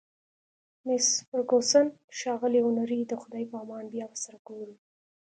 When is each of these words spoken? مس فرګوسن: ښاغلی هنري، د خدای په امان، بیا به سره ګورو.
مس 0.85 1.07
فرګوسن: 1.27 1.87
ښاغلی 2.17 2.61
هنري، 2.67 2.99
د 3.05 3.13
خدای 3.21 3.43
په 3.51 3.55
امان، 3.63 3.85
بیا 3.93 4.05
به 4.11 4.17
سره 4.23 4.37
ګورو. 4.47 4.75